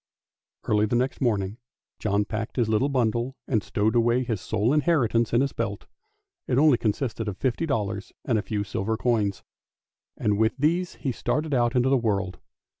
[0.63, 1.57] Early next morning
[1.99, 5.85] John packed his little bundle and stowed away his sole inheritance in his belt;
[6.47, 9.43] it only consisted of fifty dollars and a few silver coins,
[10.17, 12.39] and with these he started out into the world.